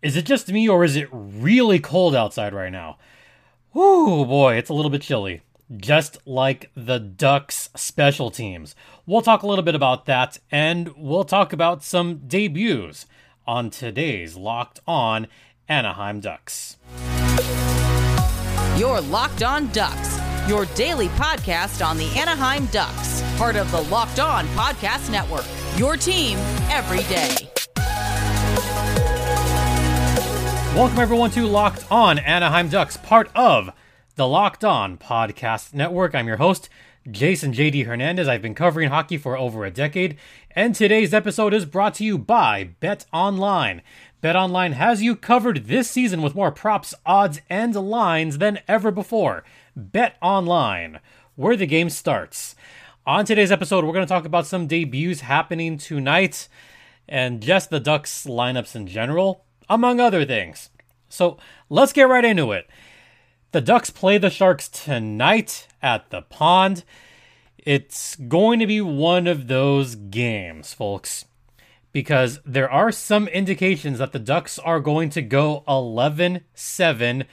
Is 0.00 0.16
it 0.16 0.26
just 0.26 0.52
me 0.52 0.68
or 0.68 0.84
is 0.84 0.94
it 0.94 1.08
really 1.12 1.80
cold 1.80 2.14
outside 2.14 2.54
right 2.54 2.70
now? 2.70 2.98
Whoo, 3.72 4.24
boy, 4.24 4.54
it's 4.54 4.70
a 4.70 4.74
little 4.74 4.90
bit 4.90 5.02
chilly. 5.02 5.42
Just 5.76 6.18
like 6.24 6.70
the 6.74 6.98
Ducks 6.98 7.68
special 7.74 8.30
teams. 8.30 8.74
We'll 9.06 9.22
talk 9.22 9.42
a 9.42 9.46
little 9.46 9.64
bit 9.64 9.74
about 9.74 10.06
that 10.06 10.38
and 10.50 10.90
we'll 10.96 11.24
talk 11.24 11.52
about 11.52 11.82
some 11.82 12.22
debuts 12.28 13.06
on 13.46 13.70
today's 13.70 14.36
Locked 14.36 14.80
On 14.86 15.26
Anaheim 15.68 16.20
Ducks. 16.20 16.76
Your 18.78 19.00
Locked 19.00 19.42
On 19.42 19.70
Ducks, 19.72 20.18
your 20.48 20.66
daily 20.76 21.08
podcast 21.08 21.84
on 21.84 21.98
the 21.98 22.08
Anaheim 22.16 22.66
Ducks, 22.66 23.22
part 23.36 23.56
of 23.56 23.68
the 23.72 23.82
Locked 23.82 24.20
On 24.20 24.46
Podcast 24.48 25.10
Network. 25.10 25.44
Your 25.76 25.96
team 25.96 26.38
every 26.70 27.02
day. 27.12 27.50
Welcome, 30.74 31.00
everyone, 31.00 31.30
to 31.32 31.44
Locked 31.44 31.90
On 31.90 32.18
Anaheim 32.18 32.68
Ducks, 32.68 32.96
part 32.96 33.30
of 33.34 33.70
the 34.14 34.28
Locked 34.28 34.64
On 34.64 34.96
Podcast 34.96 35.74
Network. 35.74 36.14
I'm 36.14 36.28
your 36.28 36.36
host, 36.36 36.68
Jason 37.10 37.52
JD 37.52 37.84
Hernandez. 37.84 38.28
I've 38.28 38.42
been 38.42 38.54
covering 38.54 38.90
hockey 38.90 39.16
for 39.16 39.36
over 39.36 39.64
a 39.64 39.72
decade, 39.72 40.16
and 40.52 40.76
today's 40.76 41.12
episode 41.12 41.52
is 41.52 41.64
brought 41.64 41.94
to 41.94 42.04
you 42.04 42.16
by 42.16 42.70
Bet 42.78 43.06
Online. 43.12 43.82
Bet 44.20 44.36
Online 44.36 44.72
has 44.72 45.02
you 45.02 45.16
covered 45.16 45.64
this 45.66 45.90
season 45.90 46.22
with 46.22 46.36
more 46.36 46.52
props, 46.52 46.94
odds, 47.04 47.40
and 47.50 47.74
lines 47.74 48.38
than 48.38 48.60
ever 48.68 48.92
before. 48.92 49.42
Bet 49.74 50.16
Online, 50.22 51.00
where 51.34 51.56
the 51.56 51.66
game 51.66 51.90
starts. 51.90 52.54
On 53.04 53.24
today's 53.24 53.50
episode, 53.50 53.84
we're 53.84 53.92
going 53.92 54.06
to 54.06 54.12
talk 54.12 54.26
about 54.26 54.46
some 54.46 54.68
debuts 54.68 55.22
happening 55.22 55.76
tonight 55.76 56.46
and 57.08 57.40
just 57.40 57.70
the 57.70 57.80
Ducks 57.80 58.26
lineups 58.26 58.76
in 58.76 58.86
general 58.86 59.44
among 59.68 60.00
other 60.00 60.24
things. 60.24 60.70
So 61.08 61.38
let's 61.68 61.92
get 61.92 62.08
right 62.08 62.24
into 62.24 62.52
it. 62.52 62.68
The 63.52 63.60
Ducks 63.60 63.90
play 63.90 64.18
the 64.18 64.30
Sharks 64.30 64.68
tonight 64.68 65.66
at 65.82 66.10
the 66.10 66.22
pond. 66.22 66.84
It's 67.56 68.16
going 68.16 68.58
to 68.60 68.66
be 68.66 68.80
one 68.80 69.26
of 69.26 69.48
those 69.48 69.94
games, 69.94 70.74
folks, 70.74 71.24
because 71.92 72.40
there 72.44 72.70
are 72.70 72.92
some 72.92 73.26
indications 73.28 73.98
that 73.98 74.12
the 74.12 74.18
Ducks 74.18 74.58
are 74.58 74.80
going 74.80 75.10
to 75.10 75.22
go 75.22 75.64
11 75.66 76.42
7 76.54 77.24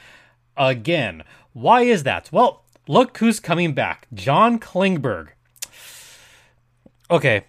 again. 0.58 1.24
Why 1.54 1.82
is 1.82 2.04
that? 2.04 2.30
Well, 2.32 2.64
look 2.88 3.18
who's 3.18 3.40
coming 3.40 3.74
back 3.74 4.08
John 4.14 4.60
Klingberg. 4.60 5.30
Okay, 7.12 7.46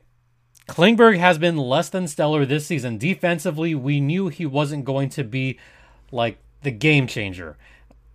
Klingberg 0.68 1.18
has 1.18 1.38
been 1.38 1.56
less 1.56 1.88
than 1.88 2.08
stellar 2.08 2.44
this 2.44 2.66
season. 2.66 2.98
Defensively, 2.98 3.74
we 3.74 4.00
knew 4.00 4.28
he 4.28 4.46
wasn't 4.46 4.84
going 4.84 5.08
to 5.10 5.22
be 5.22 5.58
like 6.10 6.38
the 6.62 6.72
game 6.72 7.06
changer. 7.06 7.56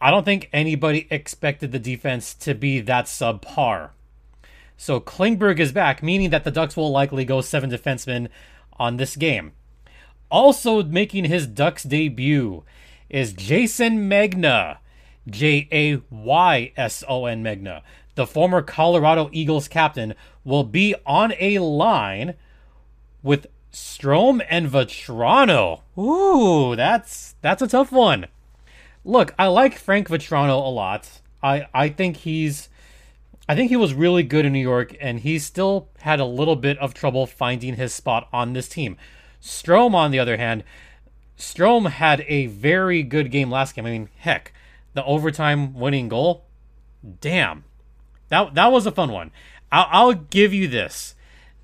I 0.01 0.11
don't 0.11 0.25
think 0.25 0.49
anybody 0.51 1.07
expected 1.09 1.71
the 1.71 1.79
defense 1.79 2.33
to 2.35 2.53
be 2.53 2.81
that 2.81 3.05
subpar. 3.05 3.91
So 4.75 4.99
Klingberg 4.99 5.59
is 5.59 5.71
back, 5.71 6.01
meaning 6.01 6.31
that 6.31 6.43
the 6.43 6.51
Ducks 6.51 6.75
will 6.75 6.91
likely 6.91 7.23
go 7.23 7.39
seven 7.39 7.69
defensemen 7.69 8.27
on 8.79 8.97
this 8.97 9.15
game. 9.15 9.53
Also 10.29 10.81
making 10.83 11.25
his 11.25 11.45
Ducks 11.45 11.83
debut 11.83 12.63
is 13.07 13.33
Jayson 13.33 14.09
Megna, 14.09 14.77
J 15.29 15.67
A 15.71 16.01
Y 16.09 16.73
S 16.75 17.03
O 17.07 17.25
N 17.25 17.43
Megna. 17.43 17.83
The 18.15 18.27
former 18.27 18.61
Colorado 18.61 19.29
Eagles 19.31 19.67
captain 19.67 20.15
will 20.43 20.63
be 20.63 20.95
on 21.05 21.33
a 21.39 21.59
line 21.59 22.35
with 23.23 23.47
Strome 23.71 24.45
and 24.49 24.67
Vatrano. 24.67 25.81
Ooh, 25.97 26.75
that's 26.75 27.35
that's 27.41 27.61
a 27.61 27.67
tough 27.67 27.91
one. 27.91 28.27
Look, 29.05 29.33
I 29.39 29.47
like 29.47 29.77
Frank 29.77 30.09
Vatrano 30.09 30.65
a 30.65 30.69
lot. 30.69 31.21
I 31.41 31.67
I 31.73 31.89
think 31.89 32.17
he's 32.17 32.69
I 33.47 33.55
think 33.55 33.69
he 33.69 33.77
was 33.77 33.93
really 33.93 34.23
good 34.23 34.45
in 34.45 34.53
New 34.53 34.59
York 34.59 34.95
and 34.99 35.19
he 35.19 35.39
still 35.39 35.89
had 36.01 36.19
a 36.19 36.25
little 36.25 36.55
bit 36.55 36.77
of 36.79 36.93
trouble 36.93 37.25
finding 37.25 37.75
his 37.75 37.93
spot 37.93 38.27
on 38.33 38.53
this 38.53 38.67
team. 38.67 38.97
Strome 39.41 39.95
on 39.95 40.11
the 40.11 40.19
other 40.19 40.37
hand, 40.37 40.63
Strome 41.37 41.89
had 41.89 42.23
a 42.27 42.45
very 42.47 43.03
good 43.03 43.31
game 43.31 43.49
last 43.49 43.75
game. 43.75 43.85
I 43.85 43.91
mean, 43.91 44.09
heck, 44.17 44.53
the 44.93 45.03
overtime 45.05 45.73
winning 45.73 46.07
goal. 46.07 46.45
Damn. 47.19 47.63
That 48.31 48.55
that 48.55 48.71
was 48.71 48.87
a 48.87 48.91
fun 48.91 49.11
one. 49.11 49.31
I'll, 49.71 49.87
I'll 49.91 50.13
give 50.13 50.53
you 50.53 50.67
this. 50.69 51.15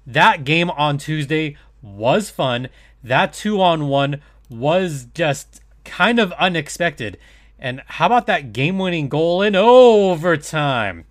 That 0.05 0.43
game 0.43 0.69
on 0.69 0.97
Tuesday 0.97 1.55
was 1.81 2.29
fun. 2.29 2.67
That 3.01 3.31
two 3.31 3.61
on 3.61 3.87
one 3.87 4.21
was 4.49 5.07
just 5.13 5.61
kind 5.85 6.19
of 6.19 6.33
unexpected. 6.33 7.17
And 7.57 7.81
how 7.87 8.07
about 8.07 8.27
that 8.27 8.51
game 8.51 8.77
winning 8.77 9.07
goal 9.07 9.41
in 9.41 9.55
overtime? 9.55 11.05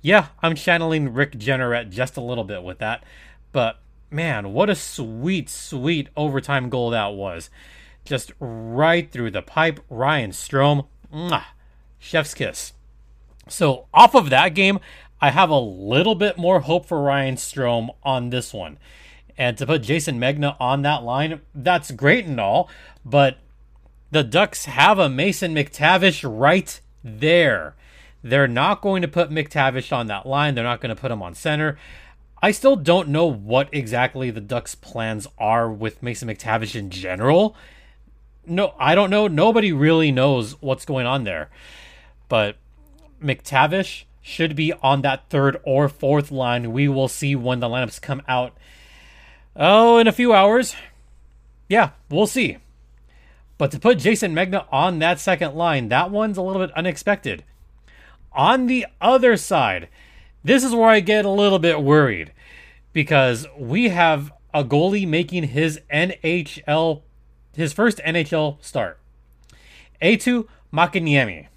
Yeah, 0.00 0.28
I'm 0.42 0.54
channeling 0.54 1.12
Rick 1.12 1.32
Jeanneret 1.32 1.90
just 1.90 2.16
a 2.16 2.22
little 2.22 2.44
bit 2.44 2.62
with 2.62 2.78
that. 2.78 3.04
But 3.52 3.80
man, 4.10 4.54
what 4.54 4.70
a 4.70 4.74
sweet, 4.74 5.50
sweet 5.50 6.08
overtime 6.16 6.70
goal 6.70 6.90
that 6.90 7.12
was. 7.12 7.50
Just 8.06 8.32
right 8.40 9.10
through 9.12 9.32
the 9.32 9.42
pipe. 9.42 9.80
Ryan 9.90 10.30
Strome. 10.30 10.86
Mwah, 11.12 11.44
chef's 11.98 12.32
kiss. 12.32 12.72
So, 13.48 13.86
off 13.92 14.14
of 14.14 14.30
that 14.30 14.54
game, 14.54 14.78
I 15.20 15.30
have 15.30 15.50
a 15.50 15.58
little 15.58 16.14
bit 16.14 16.38
more 16.38 16.60
hope 16.60 16.86
for 16.86 17.02
Ryan 17.02 17.36
Strome 17.36 17.88
on 18.02 18.30
this 18.30 18.52
one. 18.52 18.78
And 19.36 19.56
to 19.58 19.66
put 19.66 19.82
Jayson 19.82 20.18
Megna 20.18 20.56
on 20.60 20.82
that 20.82 21.02
line, 21.02 21.40
that's 21.54 21.90
great 21.92 22.24
and 22.24 22.40
all, 22.40 22.68
but 23.04 23.38
the 24.10 24.24
Ducks 24.24 24.64
have 24.64 24.98
a 24.98 25.08
Mason 25.08 25.54
McTavish 25.54 26.28
right 26.28 26.80
there. 27.04 27.76
They're 28.22 28.48
not 28.48 28.80
going 28.80 29.02
to 29.02 29.08
put 29.08 29.30
McTavish 29.30 29.92
on 29.92 30.08
that 30.08 30.26
line. 30.26 30.54
They're 30.54 30.64
not 30.64 30.80
going 30.80 30.94
to 30.94 31.00
put 31.00 31.12
him 31.12 31.22
on 31.22 31.34
center. 31.34 31.78
I 32.42 32.50
still 32.50 32.76
don't 32.76 33.08
know 33.08 33.26
what 33.26 33.68
exactly 33.72 34.30
the 34.30 34.40
Ducks' 34.40 34.74
plans 34.74 35.26
are 35.38 35.70
with 35.70 36.02
Mason 36.02 36.28
McTavish 36.28 36.74
in 36.74 36.90
general. 36.90 37.56
No, 38.46 38.74
I 38.78 38.94
don't 38.94 39.10
know. 39.10 39.28
Nobody 39.28 39.72
really 39.72 40.10
knows 40.10 40.60
what's 40.60 40.84
going 40.84 41.06
on 41.06 41.24
there. 41.24 41.48
But 42.28 42.56
McTavish 43.22 44.04
should 44.20 44.54
be 44.54 44.72
on 44.74 45.02
that 45.02 45.28
third 45.30 45.58
or 45.64 45.88
fourth 45.88 46.30
line. 46.30 46.72
We 46.72 46.88
will 46.88 47.08
see 47.08 47.34
when 47.34 47.60
the 47.60 47.68
lineups 47.68 48.00
come 48.00 48.22
out 48.28 48.56
Oh, 49.60 49.98
in 49.98 50.06
a 50.06 50.12
few 50.12 50.32
hours. 50.32 50.76
Yeah, 51.68 51.90
we'll 52.08 52.28
see. 52.28 52.58
But 53.58 53.72
to 53.72 53.80
put 53.80 53.98
Jayson 53.98 54.32
Megna 54.32 54.66
on 54.70 55.00
that 55.00 55.18
second 55.18 55.56
line, 55.56 55.88
that 55.88 56.12
one's 56.12 56.38
a 56.38 56.42
little 56.42 56.64
bit 56.64 56.74
unexpected. 56.76 57.42
On 58.32 58.68
the 58.68 58.86
other 59.00 59.36
side, 59.36 59.88
this 60.44 60.62
is 60.62 60.72
where 60.72 60.88
I 60.88 61.00
get 61.00 61.24
a 61.24 61.30
little 61.30 61.58
bit 61.58 61.82
worried 61.82 62.32
because 62.92 63.48
we 63.58 63.88
have 63.88 64.32
a 64.54 64.62
goalie 64.62 65.08
making 65.08 65.44
his 65.48 65.80
NHL, 65.92 67.02
his 67.56 67.72
first 67.72 67.98
NHL 68.06 68.64
start. 68.64 69.00
Eetu 70.00 70.46
Makiniemi. 70.72 71.48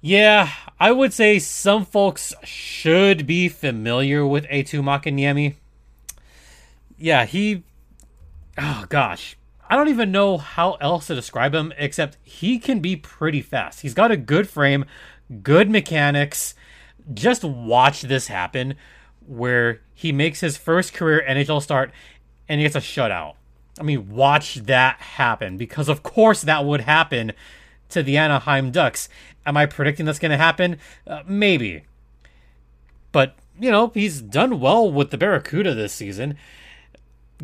Yeah, 0.00 0.50
I 0.78 0.92
would 0.92 1.12
say 1.12 1.38
some 1.38 1.84
folks 1.84 2.32
should 2.42 3.26
be 3.26 3.48
familiar 3.48 4.26
with 4.26 4.46
Eetu 4.46 4.82
Makiniemi 4.82 5.56
yeah, 7.00 7.24
he. 7.24 7.64
Oh 8.58 8.84
gosh, 8.88 9.36
I 9.68 9.74
don't 9.74 9.88
even 9.88 10.12
know 10.12 10.36
how 10.36 10.74
else 10.74 11.06
to 11.06 11.14
describe 11.14 11.54
him 11.54 11.72
except 11.78 12.18
he 12.22 12.58
can 12.58 12.80
be 12.80 12.94
pretty 12.94 13.40
fast. 13.40 13.80
He's 13.80 13.94
got 13.94 14.10
a 14.10 14.16
good 14.16 14.48
frame, 14.48 14.84
good 15.42 15.70
mechanics. 15.70 16.54
Just 17.12 17.42
watch 17.42 18.02
this 18.02 18.26
happen 18.26 18.74
where 19.26 19.80
he 19.94 20.12
makes 20.12 20.40
his 20.40 20.58
first 20.58 20.92
career 20.92 21.24
NHL 21.26 21.62
start 21.62 21.90
and 22.48 22.60
he 22.60 22.64
gets 22.64 22.76
a 22.76 22.80
shutout. 22.80 23.34
I 23.78 23.82
mean, 23.82 24.10
watch 24.10 24.56
that 24.56 25.00
happen 25.00 25.56
because, 25.56 25.88
of 25.88 26.02
course, 26.02 26.42
that 26.42 26.66
would 26.66 26.82
happen 26.82 27.32
to 27.88 28.02
the 28.02 28.18
Anaheim 28.18 28.70
Ducks. 28.70 29.08
Am 29.46 29.56
I 29.56 29.66
predicting 29.66 30.06
that's 30.06 30.18
going 30.18 30.30
to 30.30 30.36
happen? 30.36 30.78
Uh, 31.06 31.22
maybe. 31.26 31.84
But, 33.12 33.36
you 33.58 33.70
know, 33.70 33.88
he's 33.94 34.20
done 34.20 34.60
well 34.60 34.90
with 34.90 35.10
the 35.10 35.18
Barracuda 35.18 35.74
this 35.74 35.92
season. 35.92 36.36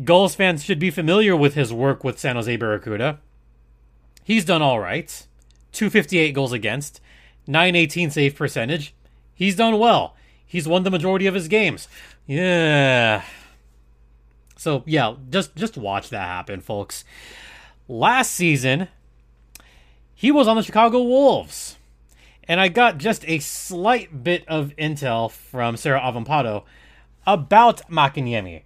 Gulls 0.03 0.35
fans 0.35 0.63
should 0.63 0.79
be 0.79 0.91
familiar 0.91 1.35
with 1.35 1.55
his 1.55 1.73
work 1.73 2.03
with 2.03 2.19
San 2.19 2.35
Jose 2.35 2.55
Barracuda. 2.55 3.19
He's 4.23 4.45
done 4.45 4.61
all 4.61 4.79
right. 4.79 5.25
258 5.71 6.31
goals 6.33 6.53
against, 6.53 7.01
918 7.47 8.11
save 8.11 8.35
percentage. 8.35 8.93
He's 9.33 9.55
done 9.55 9.79
well. 9.79 10.15
He's 10.45 10.67
won 10.67 10.83
the 10.83 10.91
majority 10.91 11.27
of 11.27 11.33
his 11.33 11.47
games. 11.47 11.87
Yeah. 12.25 13.23
So, 14.57 14.83
yeah, 14.85 15.15
just 15.29 15.55
just 15.55 15.77
watch 15.77 16.09
that 16.09 16.27
happen, 16.27 16.61
folks. 16.61 17.03
Last 17.87 18.31
season, 18.31 18.87
he 20.13 20.31
was 20.31 20.47
on 20.47 20.55
the 20.55 20.63
Chicago 20.63 21.01
Wolves. 21.03 21.76
And 22.47 22.61
I 22.61 22.69
got 22.69 22.97
just 22.97 23.27
a 23.27 23.39
slight 23.39 24.23
bit 24.23 24.47
of 24.47 24.73
intel 24.77 25.29
from 25.29 25.75
Sarah 25.75 25.99
Avampado 25.99 26.63
about 27.25 27.81
Makiniemi. 27.89 28.63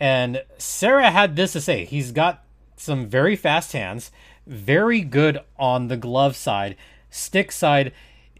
And 0.00 0.42
Sarah 0.58 1.10
had 1.10 1.36
this 1.36 1.52
to 1.52 1.60
say. 1.60 1.84
He's 1.84 2.12
got 2.12 2.44
some 2.76 3.06
very 3.06 3.36
fast 3.36 3.72
hands, 3.72 4.10
very 4.46 5.00
good 5.02 5.38
on 5.58 5.88
the 5.88 5.96
glove 5.96 6.36
side. 6.36 6.76
Stick 7.10 7.52
side 7.52 7.92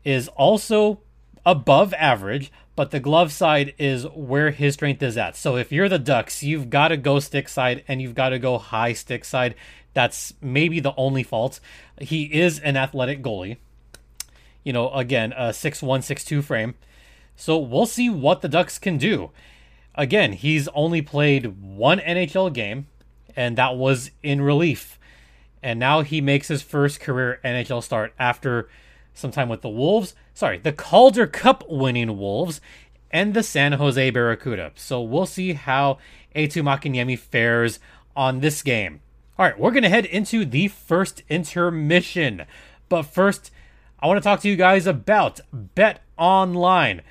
is 0.05 0.29
also 0.29 1.01
above 1.47 1.95
average, 1.95 2.53
but 2.77 2.91
the 2.91 3.01
glove 3.01 3.33
side 3.33 3.75
is 3.79 4.07
where 4.15 4.51
his 4.51 4.75
strength 4.75 5.03
is 5.03 5.17
at. 5.17 5.37
So 5.37 5.57
if 5.57 5.73
you're 5.73 5.89
the 5.89 5.99
Ducks, 5.99 6.43
you've 6.43 6.71
got 6.71 6.89
to 6.89 6.97
go 6.97 7.19
stick 7.19 7.49
side 7.49 7.85
and 7.89 8.03
you've 8.03 8.15
got 8.15 8.31
to 8.31 8.39
go 8.39 8.59
high 8.59 8.93
stick 8.93 9.25
side. 9.25 9.55
That's 9.95 10.35
maybe 10.41 10.79
the 10.81 10.95
only 10.97 11.23
fault. 11.23 11.61
He 12.01 12.25
is 12.25 12.59
an 12.61 12.77
athletic 12.77 13.23
goalie. 13.23 13.57
You 14.65 14.73
know, 14.73 14.91
again, 14.91 15.33
a 15.37 15.53
6162 15.53 16.43
frame. 16.43 16.75
So 17.37 17.57
we'll 17.57 17.87
see 17.87 18.11
what 18.11 18.43
the 18.43 18.49
Ducks 18.49 18.79
can 18.79 18.99
do. 18.99 19.31
Again, 19.95 20.33
he's 20.33 20.69
only 20.69 21.03
played 21.03 21.61
one 21.61 21.99
NHL 21.99 22.53
game, 22.53 22.87
and 23.35 23.57
that 23.57 23.77
was 23.77 24.11
in 24.23 24.41
relief. 24.41 24.99
And 25.63 25.81
now 25.81 26.03
he 26.03 26.21
makes 26.21 26.49
his 26.49 26.63
first 26.63 27.01
career 27.01 27.41
NHL 27.45 27.83
start 27.83 28.13
after 28.19 28.69
some 29.15 29.31
time 29.31 29.49
with 29.49 29.63
the 29.63 29.69
Wolves. 29.69 30.15
Sorry, 30.35 30.59
the 30.59 30.73
Calder 30.73 31.27
Cup 31.27 31.65
winning 31.69 32.19
Wolves 32.19 32.61
and 33.11 33.35
the 33.35 33.43
San 33.43 33.73
Jose 33.73 34.11
Barracuda. 34.11 34.73
So 34.77 35.01
we'll 35.01 35.27
see 35.27 35.55
how 35.55 35.99
Eetu 36.35 36.63
Makiniemi 36.63 37.19
fares 37.19 37.81
on 38.15 38.41
this 38.41 38.63
game. 38.63 39.01
All 39.39 39.47
right, 39.47 39.59
we're 39.59 39.71
going 39.71 39.83
to 39.85 39.89
head 39.89 40.07
into 40.07 40.45
the 40.45 40.69
first 40.69 41.23
intermission. 41.29 42.45
But 42.89 43.03
first, 43.03 43.51
I 44.01 44.07
want 44.07 44.19
to 44.19 44.23
talk 44.23 44.41
to 44.43 44.49
you 44.49 44.55
guys 44.55 44.87
about 44.87 45.41
Bet 45.53 46.03
Online, 46.17 47.03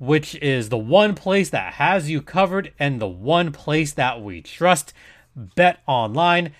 which 0.00 0.34
is 0.36 0.70
the 0.70 0.78
one 0.78 1.14
place 1.14 1.50
that 1.50 1.74
has 1.74 2.10
you 2.10 2.20
covered 2.20 2.72
and 2.80 3.00
the 3.00 3.06
one 3.06 3.52
place 3.52 3.92
that 3.92 4.20
we 4.20 4.42
trust. 4.42 4.92
Bet 5.36 5.78
Online 5.86 6.52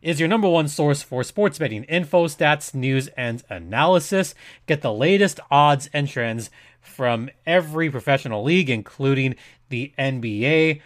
is 0.00 0.18
your 0.18 0.28
number 0.28 0.48
one 0.48 0.68
source 0.68 1.02
for 1.02 1.22
sports 1.22 1.58
betting 1.58 1.84
info, 1.84 2.28
stats, 2.28 2.72
news, 2.72 3.08
and 3.08 3.42
analysis. 3.50 4.34
Get 4.66 4.80
the 4.80 4.92
latest 4.92 5.38
odds 5.50 5.90
and 5.92 6.08
trends 6.08 6.48
from 6.80 7.28
every 7.44 7.90
professional 7.90 8.42
league, 8.42 8.70
including 8.70 9.34
the 9.68 9.92
NBA. 9.98 10.80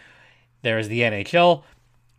There's 0.63 0.89
the 0.89 1.03
NHL. 1.03 1.63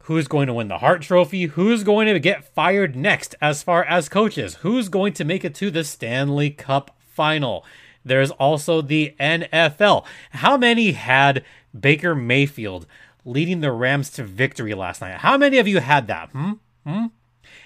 Who's 0.04 0.28
going 0.28 0.48
to 0.48 0.54
win 0.54 0.68
the 0.68 0.80
Hart 0.80 1.02
Trophy? 1.02 1.44
Who's 1.46 1.84
going 1.84 2.08
to 2.08 2.20
get 2.20 2.54
fired 2.54 2.96
next 2.96 3.36
as 3.42 3.64
far 3.64 3.84
as 3.84 4.10
coaches? 4.10 4.56
Who's 4.56 4.90
going 4.90 5.14
to 5.14 5.24
make 5.24 5.46
it 5.46 5.56
to 5.56 5.70
the 5.70 5.84
Stanley 5.84 6.50
Cup 6.50 6.98
final? 7.00 7.66
There's 8.04 8.32
also 8.32 8.82
the 8.82 9.16
NFL. 9.20 10.06
How 10.32 10.58
many 10.58 10.92
had 10.92 11.44
Baker 11.78 12.16
Mayfield 12.16 12.88
leading 13.24 13.62
the 13.62 13.72
Rams 13.72 14.10
to 14.12 14.24
victory 14.24 14.74
last 14.74 15.02
night? 15.02 15.20
How 15.20 15.38
many 15.38 15.60
of 15.60 15.68
you 15.68 15.80
had 15.80 16.08
that? 16.08 16.30
Hmm? 16.30 16.54
Hmm? 16.86 17.06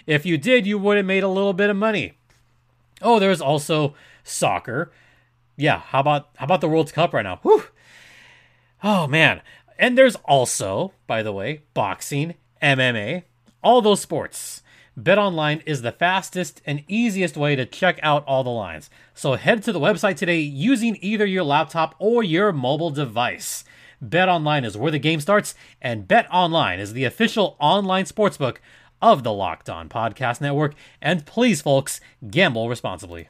If 0.05 0.25
you 0.25 0.37
did, 0.37 0.67
you 0.67 0.77
would 0.77 0.97
have 0.97 1.05
made 1.05 1.23
a 1.23 1.29
little 1.29 1.53
bit 1.53 1.69
of 1.69 1.77
money. 1.77 2.17
Oh, 3.01 3.19
there's 3.19 3.41
also 3.41 3.95
soccer. 4.23 4.91
Yeah, 5.57 5.79
how 5.79 6.01
about 6.01 6.29
how 6.35 6.45
about 6.45 6.61
the 6.61 6.67
World 6.67 6.91
Cup 6.91 7.13
right 7.13 7.23
now? 7.23 7.39
Whew. 7.43 7.63
Oh 8.83 9.07
man. 9.07 9.41
And 9.77 9.97
there's 9.97 10.15
also, 10.25 10.93
by 11.07 11.21
the 11.23 11.33
way, 11.33 11.63
boxing, 11.73 12.35
MMA, 12.61 13.23
all 13.63 13.81
those 13.81 14.01
sports. 14.01 14.61
BetOnline 14.97 15.61
is 15.65 15.81
the 15.81 15.91
fastest 15.91 16.61
and 16.65 16.83
easiest 16.87 17.35
way 17.35 17.55
to 17.57 17.65
check 17.65 17.99
out 18.01 18.23
all 18.25 18.45
the 18.45 18.49
lines. 18.49 18.89
So 19.13 19.33
head 19.33 19.61
to 19.63 19.73
the 19.73 19.79
website 19.79 20.15
today 20.15 20.39
using 20.39 20.97
either 21.01 21.25
your 21.25 21.43
laptop 21.43 21.95
or 21.99 22.23
your 22.23 22.53
mobile 22.53 22.91
device. 22.91 23.65
BetOnline 24.03 24.65
is 24.65 24.77
where 24.77 24.91
the 24.91 24.99
game 24.99 25.19
starts, 25.19 25.53
and 25.81 26.07
BetOnline 26.07 26.79
is 26.79 26.93
the 26.93 27.03
official 27.03 27.57
online 27.59 28.05
sportsbook 28.05 28.57
of 29.01 29.23
the 29.23 29.33
Locked 29.33 29.69
On 29.69 29.89
Podcast 29.89 30.39
Network. 30.39 30.75
And 31.01 31.25
please, 31.25 31.61
folks, 31.61 31.99
gamble 32.29 32.69
responsibly. 32.69 33.27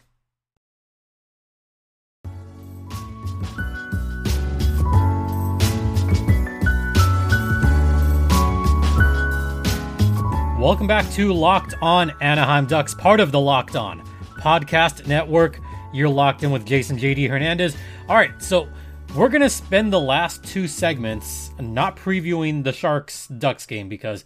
Welcome 10.65 10.87
back 10.87 11.07
to 11.11 11.31
Locked 11.31 11.75
On 11.79 12.11
Anaheim 12.21 12.65
Ducks, 12.65 12.95
part 12.95 13.19
of 13.19 13.31
the 13.31 13.39
Locked 13.39 13.75
On 13.75 14.01
Podcast 14.39 15.05
Network. 15.05 15.59
You're 15.93 16.09
locked 16.09 16.41
in 16.41 16.49
with 16.49 16.65
Jason 16.65 16.97
JD 16.97 17.29
Hernandez. 17.29 17.77
All 18.09 18.15
right, 18.15 18.31
so 18.41 18.67
we're 19.15 19.29
going 19.29 19.43
to 19.43 19.49
spend 19.49 19.93
the 19.93 19.99
last 19.99 20.43
two 20.43 20.67
segments 20.67 21.51
not 21.59 21.95
previewing 21.95 22.63
the 22.63 22.73
Sharks 22.73 23.27
Ducks 23.27 23.67
game 23.67 23.87
because 23.87 24.25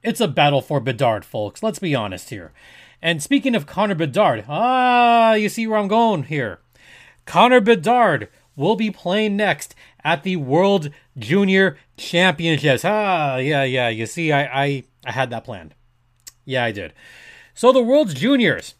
it's 0.00 0.20
a 0.20 0.28
battle 0.28 0.62
for 0.62 0.78
Bedard, 0.78 1.24
folks. 1.24 1.60
Let's 1.60 1.80
be 1.80 1.92
honest 1.92 2.30
here. 2.30 2.52
And 3.02 3.20
speaking 3.20 3.56
of 3.56 3.66
Connor 3.66 3.96
Bedard, 3.96 4.44
ah, 4.48 5.34
you 5.34 5.48
see 5.48 5.66
where 5.66 5.80
I'm 5.80 5.88
going 5.88 6.22
here. 6.22 6.60
Connor 7.26 7.60
Bedard 7.60 8.28
will 8.54 8.76
be 8.76 8.92
playing 8.92 9.36
next 9.36 9.74
at 10.04 10.22
the 10.22 10.36
World 10.36 10.90
Junior 11.16 11.76
Championships. 11.96 12.84
Ah, 12.84 13.36
yeah, 13.36 13.64
yeah. 13.64 13.88
You 13.88 14.06
see, 14.06 14.30
I, 14.32 14.64
I, 14.64 14.84
I 15.04 15.12
had 15.12 15.30
that 15.30 15.44
planned. 15.44 15.74
Yeah, 16.44 16.64
I 16.64 16.72
did. 16.72 16.92
So 17.54 17.72
the 17.72 17.82
World's 17.82 18.14
Juniors. 18.14 18.74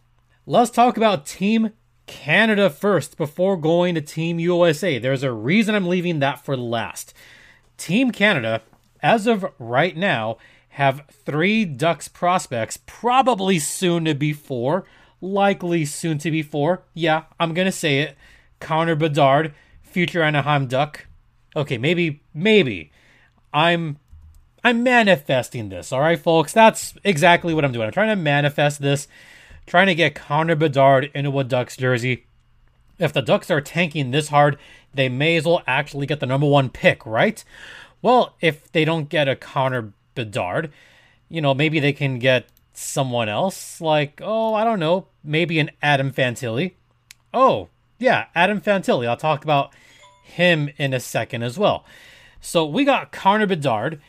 Let's 0.46 0.70
talk 0.70 0.96
about 0.96 1.24
Team 1.24 1.72
Canada 2.06 2.68
first 2.68 3.16
before 3.16 3.56
going 3.56 3.94
to 3.94 4.00
Team 4.00 4.38
USA. 4.38 4.98
There's 4.98 5.22
a 5.22 5.32
reason 5.32 5.74
I'm 5.74 5.88
leaving 5.88 6.18
that 6.18 6.44
for 6.44 6.56
last. 6.56 7.14
Team 7.78 8.10
Canada, 8.10 8.62
as 9.02 9.26
of 9.26 9.46
right 9.58 9.96
now, 9.96 10.36
have 10.70 11.04
three 11.08 11.64
Ducks 11.64 12.08
prospects, 12.08 12.78
probably 12.84 13.58
soon 13.58 14.04
to 14.04 14.14
be 14.14 14.32
four, 14.32 14.84
likely 15.20 15.84
soon 15.84 16.18
to 16.18 16.30
be 16.30 16.42
four. 16.42 16.82
Yeah, 16.92 17.24
I'm 17.40 17.54
gonna 17.54 17.72
say 17.72 18.00
it. 18.00 18.16
Connor 18.60 18.96
Bedard, 18.96 19.54
future 19.82 20.22
Anaheim 20.22 20.66
Duck. 20.66 21.06
Okay, 21.56 21.78
maybe, 21.78 22.22
maybe. 22.32 22.90
I'm 23.52 23.98
I'm 24.62 24.82
manifesting 24.82 25.68
this, 25.68 25.92
all 25.92 26.00
right, 26.00 26.18
folks? 26.18 26.52
That's 26.52 26.94
exactly 27.04 27.52
what 27.52 27.64
I'm 27.64 27.72
doing. 27.72 27.86
I'm 27.86 27.92
trying 27.92 28.08
to 28.08 28.16
manifest 28.16 28.80
this, 28.80 29.06
trying 29.66 29.88
to 29.88 29.94
get 29.94 30.14
Connor 30.14 30.56
Bedard 30.56 31.10
into 31.14 31.38
a 31.38 31.44
Ducks 31.44 31.76
jersey. 31.76 32.26
If 32.98 33.12
the 33.12 33.22
Ducks 33.22 33.50
are 33.50 33.60
tanking 33.60 34.10
this 34.10 34.28
hard, 34.28 34.58
they 34.92 35.08
may 35.08 35.36
as 35.36 35.44
well 35.44 35.62
actually 35.66 36.06
get 36.06 36.20
the 36.20 36.26
number 36.26 36.46
one 36.46 36.70
pick, 36.70 37.04
right? 37.04 37.44
Well, 38.00 38.36
if 38.40 38.70
they 38.72 38.84
don't 38.84 39.08
get 39.08 39.28
a 39.28 39.36
Connor 39.36 39.92
Bedard. 40.14 40.72
You 41.28 41.40
know, 41.40 41.54
maybe 41.54 41.80
they 41.80 41.92
can 41.92 42.18
get 42.18 42.46
someone 42.72 43.28
else, 43.28 43.80
like, 43.80 44.20
oh, 44.22 44.54
I 44.54 44.64
don't 44.64 44.80
know, 44.80 45.06
maybe 45.22 45.58
an 45.58 45.70
Adam 45.82 46.12
Fantilli. 46.12 46.72
Oh, 47.32 47.68
yeah, 47.98 48.26
Adam 48.34 48.60
Fantilli. 48.60 49.06
I'll 49.08 49.16
talk 49.16 49.44
about 49.44 49.72
him 50.24 50.70
in 50.76 50.92
a 50.92 51.00
second 51.00 51.42
as 51.42 51.58
well. 51.58 51.84
So 52.40 52.66
we 52.66 52.84
got 52.84 53.12
Connor 53.12 53.46
Bedard, 53.46 54.00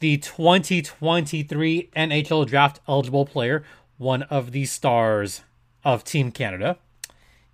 the 0.00 0.16
2023 0.16 1.90
NHL 1.96 2.46
draft 2.46 2.80
eligible 2.88 3.24
player, 3.24 3.64
one 3.96 4.24
of 4.24 4.52
the 4.52 4.64
stars 4.64 5.42
of 5.84 6.04
Team 6.04 6.30
Canada. 6.32 6.78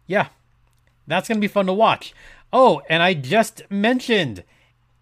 Yeah, 0.07 0.29
that's 1.07 1.29
going 1.29 1.37
to 1.37 1.41
be 1.41 1.49
fun 1.49 1.67
to 1.67 1.73
watch. 1.73 2.15
Oh, 2.53 2.83
and 2.89 3.03
I 3.03 3.15
just 3.15 3.63
mentioned 3.71 4.45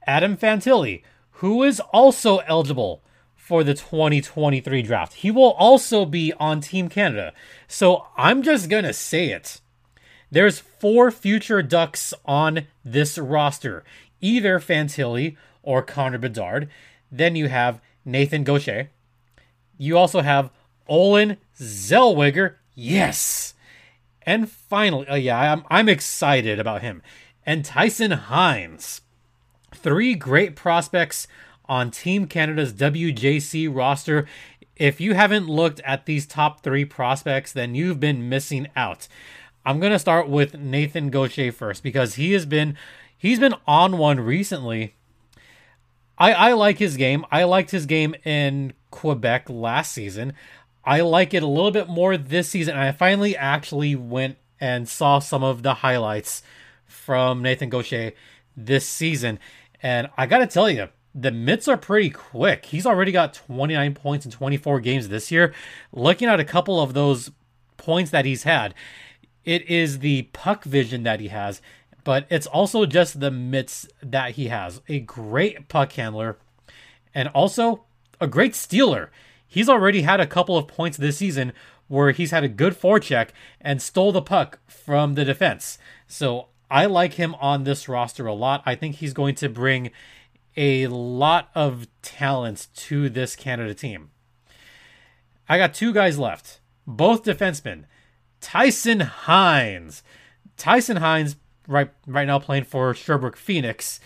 Adam 0.07 0.37
Fantilli, 0.37 1.02
who 1.37 1.62
is 1.62 1.81
also 1.92 2.38
eligible 2.38 3.02
for 3.35 3.64
the 3.64 3.75
2023 3.75 4.83
draft. 4.83 5.14
He 5.14 5.31
will 5.31 5.52
also 5.52 6.04
be 6.04 6.33
on 6.35 6.61
Team 6.61 6.88
Canada. 6.88 7.33
So 7.66 8.07
I'm 8.16 8.42
just 8.42 8.69
going 8.69 8.85
to 8.85 8.92
say 8.92 9.31
it. 9.31 9.62
There's 10.32 10.58
four 10.58 11.10
future 11.10 11.62
Ducks 11.62 12.14
on 12.24 12.66
this 12.84 13.18
roster 13.18 13.84
either 14.22 14.58
Fantilli 14.58 15.36
or 15.62 15.82
Connor 15.82 16.16
Bedard. 16.16 16.70
Then 17.10 17.36
you 17.36 17.48
have 17.48 17.80
Nathan 18.04 18.42
Gaucher. 18.44 18.88
You 19.76 19.98
also 19.98 20.22
have 20.22 20.50
Olen 20.88 21.36
Zellweger. 21.58 22.54
Yes. 22.74 23.52
And 24.22 24.48
finally, 24.48 25.06
oh 25.08 25.16
yeah, 25.16 25.52
I'm, 25.52 25.64
I'm 25.68 25.88
excited 25.88 26.58
about 26.58 26.80
him. 26.80 27.02
And 27.44 27.64
Tyson 27.64 28.12
Hinds. 28.12 29.02
Three 29.74 30.14
great 30.14 30.56
prospects 30.56 31.26
on 31.66 31.90
Team 31.90 32.26
Canada's 32.26 32.72
WJC 32.72 33.74
roster. 33.74 34.26
If 34.76 35.00
you 35.00 35.14
haven't 35.14 35.48
looked 35.48 35.80
at 35.80 36.06
these 36.06 36.26
top 36.26 36.62
three 36.62 36.84
prospects, 36.84 37.52
then 37.52 37.74
you've 37.74 38.00
been 38.00 38.28
missing 38.28 38.68
out. 38.76 39.08
I'm 39.64 39.81
gonna 39.81 39.99
start 39.99 40.28
with 40.28 40.59
Nathan 40.59 41.11
Gaucher 41.11 41.52
first 41.52 41.83
because 41.83 42.14
he 42.14 42.33
has 42.33 42.47
been 42.47 42.76
he's 43.16 43.38
been 43.38 43.54
on 43.66 43.99
one 43.99 44.21
recently. 44.21 44.95
I 46.19 46.33
I 46.33 46.52
like 46.52 46.78
his 46.78 46.97
game. 46.97 47.25
I 47.31 47.45
liked 47.45 47.71
his 47.71 47.87
game 47.87 48.14
in 48.25 48.73
Quebec 48.90 49.49
last 49.49 49.92
season. 49.92 50.35
I 50.85 51.00
like 51.00 51.33
it 51.33 51.42
a 51.42 51.47
little 51.47 51.71
bit 51.71 51.88
more 51.88 52.16
this 52.16 52.49
season. 52.49 52.76
I 52.76 52.90
finally 52.92 53.37
actually 53.37 53.95
went 53.95 54.37
and 54.61 54.88
saw 54.88 55.19
some 55.19 55.45
of 55.45 55.62
the 55.62 55.75
highlights 55.75 56.42
from 56.85 57.42
Nathan 57.42 57.69
Gaucher 57.69 58.12
this 58.57 58.88
season. 58.88 59.38
And 59.83 60.09
I 60.16 60.26
got 60.26 60.38
to 60.38 60.47
tell 60.47 60.71
you, 60.71 60.88
the 61.14 61.31
mitts 61.31 61.69
are 61.69 61.76
pretty 61.76 62.11
quick. 62.11 62.66
He's 62.66 62.87
already 62.87 63.12
got 63.12 63.35
29 63.35 63.95
points 63.95 64.25
in 64.25 64.33
24 64.33 64.81
games 64.81 65.09
this 65.09 65.31
year. 65.31 65.52
Looking 65.92 66.28
at 66.28 66.40
a 66.40 66.45
couple 66.45 66.81
of 66.81 66.95
those 66.95 67.31
points 67.76 68.11
that 68.11 68.25
he's 68.25 68.45
had, 68.45 68.75
it 69.44 69.68
is 69.68 69.99
the 69.99 70.22
puck 70.32 70.64
vision 70.64 71.02
that 71.02 71.20
he 71.20 71.28
has, 71.28 71.61
but 72.04 72.26
it's 72.30 72.46
also 72.46 72.87
just 72.87 73.20
the 73.20 73.30
mitts 73.30 73.87
that 74.02 74.32
he 74.32 74.49
has. 74.49 74.80
A 74.88 75.00
great 75.00 75.68
puck 75.68 75.92
handler 75.92 76.37
and 77.14 77.28
also 77.28 77.84
a 78.20 78.26
great 78.26 78.54
stealer. 78.54 79.11
He's 79.46 79.68
already 79.68 80.02
had 80.02 80.20
a 80.20 80.26
couple 80.26 80.56
of 80.56 80.66
points 80.66 80.96
this 80.96 81.18
season 81.18 81.52
where 81.88 82.12
he's 82.12 82.30
had 82.30 82.44
a 82.44 82.49
good 82.49 82.75
forecheck 82.75 83.28
and 83.61 83.82
stole 83.82 84.12
the 84.12 84.22
puck 84.22 84.58
from 84.66 85.14
the 85.14 85.25
defense. 85.25 85.78
So 86.06 86.46
I 86.70 86.87
like 86.87 87.14
him 87.14 87.34
on 87.34 87.64
this 87.64 87.88
roster 87.88 88.26
a 88.26 88.32
lot. 88.32 88.62
I 88.64 88.75
think 88.75 88.96
he's 88.96 89.12
going 89.12 89.34
to 89.37 89.49
bring 89.49 89.90
a 90.56 90.87
lot 90.87 91.50
of 91.54 91.87
talent 92.00 92.68
to 92.75 93.11
this 93.11 93.37
Canada 93.37 93.75
team. 93.75 94.11
I 95.49 95.58
got 95.58 95.75
two 95.75 95.92
guys 95.92 96.18
left, 96.18 96.61
both 96.87 97.25
defensemen. 97.25 97.84
Tyson 98.42 99.00
Hinds. 99.00 100.02
Tyson 100.58 100.99
Hinds, 100.99 101.37
right 101.66 101.90
right 102.06 102.26
now 102.26 102.38
playing 102.38 102.64
for 102.64 102.92
Sherbrooke 102.92 103.37
Phoenix. 103.37 104.00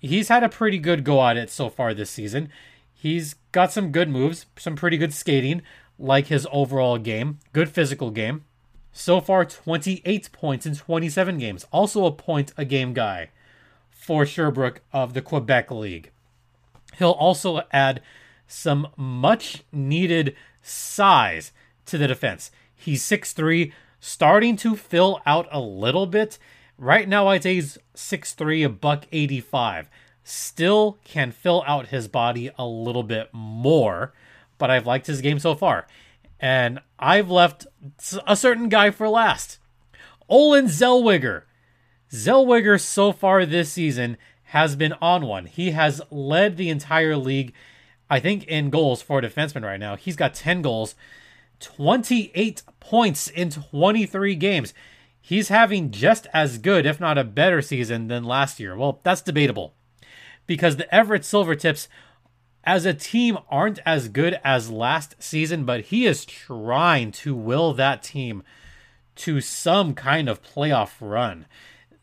He's 0.00 0.28
had 0.28 0.44
a 0.44 0.48
pretty 0.48 0.78
good 0.78 1.04
go 1.04 1.24
at 1.24 1.38
it 1.38 1.48
so 1.48 1.70
far 1.70 1.94
this 1.94 2.10
season. 2.10 2.50
He's 2.92 3.34
got 3.52 3.72
some 3.72 3.90
good 3.90 4.10
moves, 4.10 4.46
some 4.58 4.76
pretty 4.76 4.98
good 4.98 5.14
skating, 5.14 5.62
like 5.98 6.26
his 6.26 6.46
overall 6.52 6.98
game, 6.98 7.38
good 7.52 7.70
physical 7.70 8.10
game. 8.10 8.44
So 8.92 9.20
far, 9.20 9.44
28 9.44 10.30
points 10.32 10.66
in 10.66 10.74
27 10.74 11.38
games. 11.38 11.64
Also 11.72 12.04
a 12.04 12.12
point 12.12 12.52
a 12.56 12.64
game 12.64 12.92
guy 12.92 13.30
for 13.90 14.26
Sherbrooke 14.26 14.80
of 14.92 15.14
the 15.14 15.22
Quebec 15.22 15.70
League. 15.70 16.10
He'll 16.98 17.10
also 17.10 17.62
add 17.70 18.02
some 18.48 18.88
much 18.96 19.62
needed 19.70 20.34
size 20.62 21.52
to 21.86 21.96
the 21.96 22.08
defense. 22.08 22.50
He's 22.78 23.02
6'3, 23.02 23.72
starting 24.00 24.56
to 24.56 24.76
fill 24.76 25.20
out 25.26 25.48
a 25.50 25.60
little 25.60 26.06
bit. 26.06 26.38
Right 26.78 27.08
now, 27.08 27.26
I'd 27.26 27.42
say 27.42 27.56
he's 27.56 27.76
6'3, 27.94 28.64
a 28.64 28.68
buck 28.68 29.06
85. 29.10 29.90
Still 30.22 30.98
can 31.04 31.32
fill 31.32 31.64
out 31.66 31.88
his 31.88 32.06
body 32.06 32.50
a 32.56 32.64
little 32.64 33.02
bit 33.02 33.30
more, 33.32 34.12
but 34.58 34.70
I've 34.70 34.86
liked 34.86 35.08
his 35.08 35.20
game 35.20 35.38
so 35.38 35.54
far. 35.54 35.86
And 36.38 36.80
I've 36.98 37.30
left 37.30 37.66
a 38.26 38.36
certain 38.36 38.68
guy 38.68 38.90
for 38.90 39.08
last. 39.08 39.58
Olen 40.28 40.66
Zellweger. 40.66 41.42
Zellweger 42.12 42.80
so 42.80 43.12
far 43.12 43.44
this 43.44 43.72
season 43.72 44.16
has 44.44 44.76
been 44.76 44.94
on 45.02 45.26
one. 45.26 45.46
He 45.46 45.72
has 45.72 46.00
led 46.10 46.56
the 46.56 46.70
entire 46.70 47.16
league, 47.16 47.52
I 48.08 48.20
think, 48.20 48.44
in 48.44 48.70
goals 48.70 49.02
for 49.02 49.18
a 49.18 49.22
defenseman 49.22 49.64
right 49.64 49.80
now. 49.80 49.96
He's 49.96 50.16
got 50.16 50.34
10 50.34 50.62
goals, 50.62 50.94
28 51.60 52.62
points 52.80 53.28
in 53.28 53.50
23 53.50 54.34
games. 54.34 54.74
He's 55.20 55.48
having 55.48 55.90
just 55.90 56.26
as 56.32 56.58
good, 56.58 56.86
if 56.86 57.00
not 57.00 57.18
a 57.18 57.24
better 57.24 57.60
season 57.60 58.08
than 58.08 58.24
last 58.24 58.58
year. 58.58 58.76
Well, 58.76 59.00
that's 59.02 59.22
debatable 59.22 59.74
because 60.46 60.76
the 60.76 60.92
Everett 60.94 61.22
Silvertips 61.22 61.88
as 62.64 62.84
a 62.84 62.94
team 62.94 63.38
aren't 63.50 63.78
as 63.86 64.08
good 64.08 64.40
as 64.44 64.70
last 64.70 65.14
season, 65.18 65.64
but 65.64 65.86
he 65.86 66.06
is 66.06 66.24
trying 66.24 67.12
to 67.12 67.34
will 67.34 67.72
that 67.74 68.02
team 68.02 68.42
to 69.16 69.40
some 69.40 69.94
kind 69.94 70.28
of 70.28 70.42
playoff 70.42 70.92
run. 71.00 71.46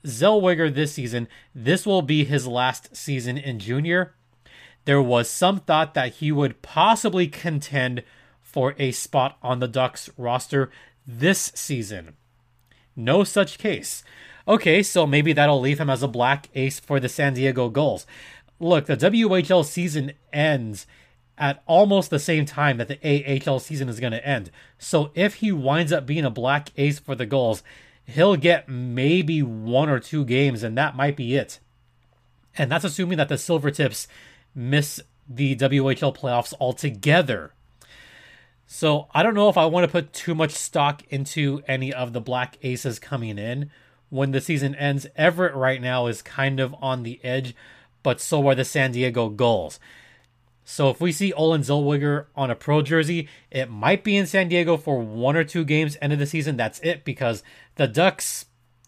Zellweger 0.06 0.74
this 0.74 0.94
season, 0.94 1.28
this 1.54 1.86
will 1.86 2.02
be 2.02 2.26
his 2.26 2.46
last 2.48 2.96
season 2.96 3.38
in 3.38 3.60
junior. 3.60 4.14
There 4.86 5.02
was 5.02 5.30
some 5.30 5.60
thought 5.60 5.94
that 5.96 6.16
he 6.16 6.32
would 6.32 6.62
possibly 6.62 7.28
contend 7.28 8.04
for 8.56 8.74
a 8.80 8.94
spot 8.94 9.38
on 9.44 9.60
the 9.60 9.68
Ducks 9.68 10.10
roster 10.18 10.72
this 11.06 11.52
season. 11.56 12.14
No 12.96 13.26
such 13.26 13.58
case. 13.58 14.02
Okay, 14.48 14.82
so 14.82 15.06
maybe 15.06 15.34
that'll 15.34 15.60
leave 15.60 15.78
him 15.78 15.90
as 15.90 16.02
a 16.02 16.08
black 16.08 16.48
ace 16.56 16.80
for 16.80 17.02
the 17.02 17.10
San 17.10 17.34
Diego 17.34 17.68
Gulls. 17.68 18.08
Look, 18.58 18.86
the 18.86 18.96
WHL 18.96 19.66
season 19.66 20.14
ends 20.32 20.88
at 21.38 21.64
almost 21.68 22.10
the 22.10 22.18
same 22.18 22.46
time 22.46 22.78
that 22.78 22.88
the 22.88 23.44
AHL 23.46 23.60
season 23.60 23.90
is 23.90 24.00
going 24.00 24.14
to 24.14 24.26
end. 24.26 24.52
So 24.80 25.12
if 25.16 25.36
he 25.36 25.52
winds 25.52 25.92
up 25.92 26.06
being 26.06 26.24
a 26.24 26.30
black 26.30 26.70
ace 26.78 26.98
for 26.98 27.14
the 27.14 27.26
Gulls, 27.26 27.62
he'll 28.06 28.38
get 28.38 28.70
maybe 28.70 29.44
one 29.44 29.90
or 29.90 30.00
two 30.00 30.24
games, 30.24 30.64
and 30.64 30.78
that 30.78 30.96
might 30.96 31.18
be 31.18 31.36
it. 31.36 31.60
And 32.58 32.72
that's 32.72 32.86
assuming 32.86 33.18
that 33.18 33.28
the 33.28 33.36
Silvertips 33.36 34.08
miss 34.56 35.02
the 35.28 35.58
WHL 35.58 36.16
playoffs 36.16 36.54
altogether. 36.58 37.52
So 38.76 39.08
I 39.14 39.24
don't 39.24 39.36
know 39.36 39.48
if 39.48 39.58
I 39.58 39.68
want 39.68 39.86
to 39.86 39.92
put 39.92 40.12
too 40.12 40.36
much 40.36 40.52
stock 40.52 41.02
into 41.10 41.64
any 41.66 41.94
of 41.94 42.12
the 42.12 42.20
Black 42.20 42.58
Aces 42.62 43.00
coming 43.00 43.40
in 43.40 43.72
when 44.10 44.32
the 44.32 44.42
season 44.42 44.76
ends. 44.76 45.08
Everett 45.16 45.56
right 45.56 45.82
now 45.82 46.08
is 46.08 46.22
kind 46.22 46.60
of 46.60 46.76
on 46.82 47.04
the 47.04 47.24
edge, 47.24 47.56
but 48.04 48.20
so 48.20 48.46
are 48.50 48.54
the 48.54 48.66
San 48.66 48.92
Diego 48.92 49.30
Gulls. 49.30 49.80
So 50.66 50.90
if 50.90 51.00
we 51.00 51.14
see 51.14 51.32
Olen 51.32 51.62
Zellweger 51.62 52.26
on 52.36 52.52
a 52.52 52.56
pro 52.56 52.82
jersey, 52.82 53.30
it 53.50 53.70
might 53.70 54.04
be 54.04 54.18
in 54.18 54.28
San 54.28 54.50
Diego 54.50 54.76
for 54.76 55.00
one 55.00 55.38
or 55.38 55.46
two 55.46 55.64
games 55.64 55.96
end 56.02 56.12
of 56.12 56.20
the 56.20 56.26
season. 56.26 56.58
That's 56.58 56.80
it 56.80 57.06
because 57.06 57.44
the 57.76 57.88
Ducks 57.88 58.44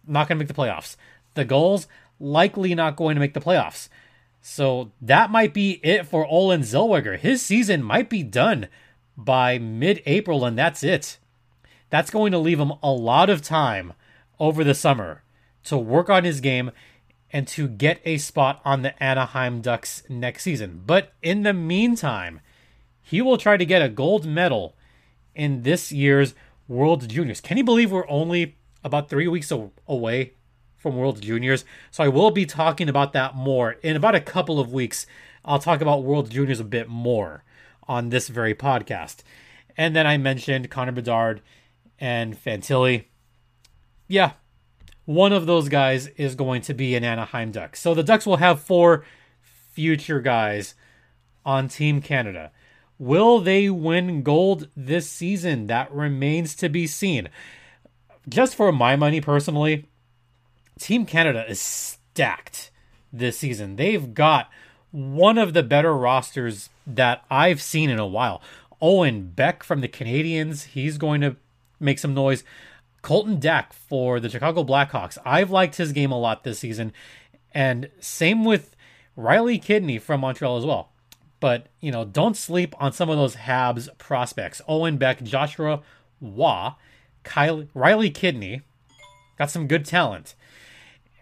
not 0.05 0.27
going 0.27 0.37
to 0.37 0.43
make 0.43 0.53
the 0.53 0.61
playoffs. 0.61 0.97
The 1.35 1.45
Gulls 1.45 1.87
likely 2.19 2.75
not 2.75 2.97
going 2.97 3.15
to 3.15 3.21
make 3.21 3.33
the 3.33 3.39
playoffs. 3.39 3.87
So 4.41 4.91
that 5.01 5.31
might 5.31 5.53
be 5.53 5.79
it 5.81 6.05
for 6.05 6.27
Olen 6.27 6.63
Zellweger. 6.63 7.17
His 7.17 7.41
season 7.41 7.81
might 7.81 8.09
be 8.09 8.21
done 8.21 8.67
by 9.17 9.57
mid-April 9.57 10.45
and 10.45 10.57
that's 10.57 10.83
it. 10.83 11.17
That's 11.89 12.11
going 12.11 12.31
to 12.31 12.37
leave 12.37 12.59
him 12.59 12.73
a 12.83 12.91
lot 12.91 13.29
of 13.29 13.41
time 13.41 13.93
over 14.39 14.63
the 14.63 14.75
summer 14.75 15.23
to 15.63 15.77
work 15.77 16.09
on 16.09 16.23
his 16.23 16.39
game 16.39 16.71
and 17.31 17.47
to 17.47 17.67
get 17.67 17.99
a 18.05 18.17
spot 18.17 18.61
on 18.63 18.81
the 18.81 19.01
Anaheim 19.03 19.61
Ducks 19.61 20.03
next 20.07 20.43
season. 20.43 20.83
But 20.85 21.13
in 21.21 21.43
the 21.43 21.53
meantime, 21.53 22.39
he 23.01 23.21
will 23.21 23.37
try 23.37 23.57
to 23.57 23.65
get 23.65 23.81
a 23.81 23.89
gold 23.89 24.25
medal 24.25 24.75
in 25.35 25.63
this 25.63 25.91
year's 25.91 26.35
World 26.67 27.07
Juniors. 27.09 27.41
Can 27.41 27.57
you 27.57 27.63
believe 27.63 27.91
we're 27.91 28.09
only 28.09 28.55
about 28.83 29.09
three 29.09 29.27
weeks 29.27 29.51
away 29.87 30.33
from 30.77 30.97
World 30.97 31.21
Juniors? 31.21 31.65
So 31.91 32.03
I 32.03 32.07
will 32.09 32.31
be 32.31 32.45
talking 32.45 32.89
about 32.89 33.13
that 33.13 33.35
more 33.35 33.73
in 33.83 33.95
about 33.95 34.15
a 34.15 34.21
couple 34.21 34.59
of 34.59 34.71
weeks. 34.71 35.05
I'll 35.43 35.59
talk 35.59 35.81
about 35.81 36.03
World 36.03 36.29
Juniors 36.29 36.59
a 36.59 36.65
bit 36.65 36.89
more 36.89 37.43
on 37.87 38.09
this 38.09 38.27
very 38.27 38.53
podcast. 38.53 39.17
And 39.77 39.95
then 39.95 40.07
I 40.07 40.17
mentioned 40.17 40.69
Connor 40.69 40.91
Bedard 40.91 41.41
and 41.99 42.35
Fantilli. 42.35 43.05
Yeah, 44.07 44.33
one 45.05 45.33
of 45.33 45.45
those 45.45 45.69
guys 45.69 46.07
is 46.17 46.35
going 46.35 46.61
to 46.63 46.73
be 46.73 46.95
an 46.95 47.03
Anaheim 47.03 47.51
Duck. 47.51 47.75
So 47.75 47.93
the 47.93 48.03
Ducks 48.03 48.25
will 48.25 48.37
have 48.37 48.59
four 48.59 49.05
future 49.71 50.19
guys 50.19 50.75
on 51.45 51.69
Team 51.69 52.01
Canada. 52.01 52.51
Will 52.99 53.39
they 53.39 53.69
win 53.69 54.23
gold 54.23 54.69
this 54.75 55.09
season? 55.09 55.67
That 55.67 55.91
remains 55.93 56.55
to 56.55 56.67
be 56.67 56.87
seen. 56.87 57.29
Just 58.27 58.55
for 58.55 58.71
my 58.71 58.95
money 58.95 59.21
personally, 59.21 59.85
Team 60.79 61.05
Canada 61.05 61.45
is 61.47 61.61
stacked 61.61 62.71
this 63.13 63.37
season. 63.37 63.75
They've 63.75 64.13
got 64.13 64.49
one 64.91 65.37
of 65.37 65.53
the 65.53 65.63
better 65.63 65.95
rosters 65.95 66.69
that 66.87 67.25
I've 67.29 67.61
seen 67.61 67.89
in 67.89 67.99
a 67.99 68.07
while. 68.07 68.41
Owen 68.81 69.29
Beck 69.29 69.63
from 69.63 69.81
the 69.81 69.87
Canadiens, 69.87 70.65
he's 70.65 70.97
going 70.97 71.21
to 71.21 71.35
make 71.79 71.99
some 71.99 72.13
noise. 72.13 72.43
Colton 73.01 73.39
Dach 73.39 73.73
for 73.73 74.19
the 74.19 74.29
Chicago 74.29 74.63
Blackhawks. 74.63 75.17
I've 75.25 75.51
liked 75.51 75.75
his 75.75 75.91
game 75.91 76.11
a 76.11 76.19
lot 76.19 76.43
this 76.43 76.59
season. 76.59 76.93
And 77.53 77.89
same 77.99 78.43
with 78.43 78.75
Riley 79.15 79.59
Kidney 79.59 79.99
from 79.99 80.21
Montreal 80.21 80.57
as 80.57 80.65
well. 80.65 80.91
But, 81.39 81.67
you 81.79 81.91
know, 81.91 82.03
don't 82.05 82.35
sleep 82.35 82.73
on 82.79 82.93
some 82.93 83.09
of 83.09 83.17
those 83.17 83.35
Habs 83.35 83.95
prospects. 83.97 84.61
Owen 84.67 84.97
Beck, 84.97 85.23
Joshua 85.23 85.81
Waugh, 86.19 86.75
Riley 87.73 88.09
Kidney. 88.09 88.61
Got 89.37 89.51
some 89.51 89.67
good 89.67 89.85
talent. 89.85 90.35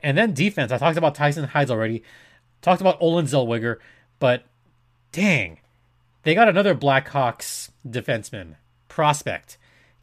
And 0.02 0.18
then 0.18 0.34
defense. 0.34 0.72
I 0.72 0.78
talked 0.78 0.98
about 0.98 1.16
Tyson 1.16 1.46
Hinds 1.46 1.72
already. 1.72 2.04
Talked 2.62 2.82
about 2.82 3.02
Olen 3.02 3.26
Zellweger. 3.26 3.78
But 4.20 4.46
dang, 5.16 5.60
they 6.24 6.36
got 6.36 6.50
another 6.50 6.76
Blackhawks 6.76 7.70
defenseman 7.88 8.56
prospect. 8.90 9.58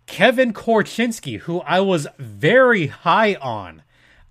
Kevin 0.07 0.55
Korchinski, 0.55 1.41
who 1.41 1.61
I 1.61 1.81
was 1.81 2.09
very 2.19 2.87
high 2.87 3.35
on. 3.35 3.83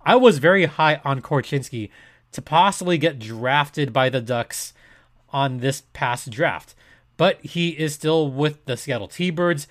I 0.04 0.16
was 0.16 0.38
very 0.38 0.64
high 0.64 1.00
on 1.04 1.22
Korchinski 1.22 1.88
to 2.32 2.42
possibly 2.42 2.98
get 2.98 3.20
drafted 3.20 3.92
by 3.92 4.08
the 4.08 4.20
Ducks 4.20 4.72
on 5.32 5.58
this 5.58 5.84
past 5.92 6.30
draft. 6.30 6.74
But 7.16 7.40
he 7.42 7.70
is 7.70 7.94
still 7.94 8.28
with 8.28 8.64
the 8.64 8.76
Seattle 8.76 9.06
T 9.06 9.30
Birds. 9.30 9.68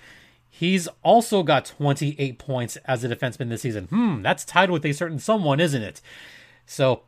He's 0.48 0.88
also 1.02 1.42
got 1.42 1.66
28 1.66 2.38
points 2.38 2.76
as 2.86 3.04
a 3.04 3.08
defenseman 3.08 3.50
this 3.50 3.60
season. 3.60 3.84
Hmm, 3.86 4.22
that's 4.22 4.46
tied 4.46 4.70
with 4.70 4.86
a 4.86 4.92
certain 4.92 5.18
someone, 5.18 5.60
isn't 5.60 5.82
it? 5.82 6.00
So 6.64 7.02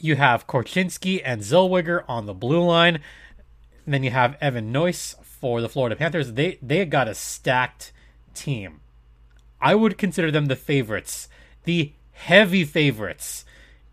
you 0.00 0.16
have 0.16 0.46
Korchinski 0.46 1.20
and 1.24 1.42
Zellweger 1.42 2.04
on 2.08 2.26
the 2.26 2.34
blue 2.34 2.62
line. 2.62 3.00
And 3.84 3.94
then 3.94 4.02
you 4.02 4.10
have 4.10 4.36
Evan 4.40 4.72
Noyce 4.72 5.22
for 5.24 5.60
the 5.60 5.68
Florida 5.68 5.96
Panthers. 5.96 6.32
They 6.32 6.58
they 6.60 6.84
got 6.84 7.08
a 7.08 7.14
stacked 7.14 7.92
team. 8.34 8.80
I 9.60 9.74
would 9.74 9.98
consider 9.98 10.30
them 10.30 10.46
the 10.46 10.56
favorites, 10.56 11.28
the 11.64 11.92
heavy 12.12 12.64
favorites 12.64 13.44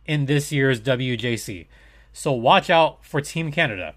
in 0.05 0.25
this 0.25 0.51
year's 0.51 0.81
WJC. 0.81 1.67
So 2.13 2.31
watch 2.31 2.69
out 2.69 3.03
for 3.03 3.21
Team 3.21 3.51
Canada. 3.51 3.95